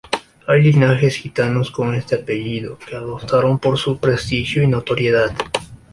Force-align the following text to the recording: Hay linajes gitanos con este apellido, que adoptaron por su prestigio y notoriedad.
Hay 0.47 0.63
linajes 0.63 1.17
gitanos 1.17 1.69
con 1.69 1.93
este 1.93 2.15
apellido, 2.15 2.75
que 2.79 2.95
adoptaron 2.95 3.59
por 3.59 3.77
su 3.77 3.99
prestigio 3.99 4.63
y 4.63 4.67
notoriedad. 4.67 5.29